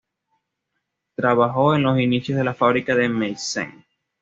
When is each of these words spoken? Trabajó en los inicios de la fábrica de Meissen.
Trabajó 1.15 1.75
en 1.75 1.83
los 1.83 1.99
inicios 1.99 2.35
de 2.35 2.43
la 2.43 2.55
fábrica 2.55 2.95
de 2.95 3.07
Meissen. 3.07 3.85